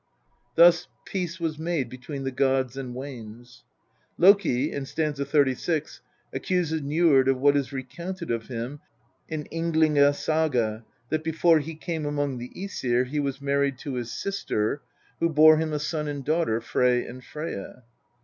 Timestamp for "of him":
8.31-8.79